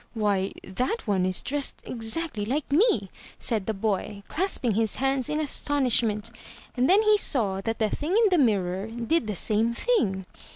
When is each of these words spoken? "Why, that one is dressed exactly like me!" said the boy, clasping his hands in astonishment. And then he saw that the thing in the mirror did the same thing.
"Why, 0.15 0.51
that 0.63 1.03
one 1.05 1.27
is 1.27 1.43
dressed 1.43 1.83
exactly 1.85 2.43
like 2.43 2.71
me!" 2.71 3.11
said 3.37 3.67
the 3.67 3.73
boy, 3.75 4.23
clasping 4.29 4.73
his 4.73 4.95
hands 4.95 5.29
in 5.29 5.39
astonishment. 5.39 6.31
And 6.75 6.89
then 6.89 7.03
he 7.03 7.17
saw 7.19 7.61
that 7.61 7.77
the 7.77 7.91
thing 7.95 8.13
in 8.17 8.29
the 8.31 8.39
mirror 8.43 8.87
did 8.87 9.27
the 9.27 9.35
same 9.35 9.73
thing. 9.75 10.25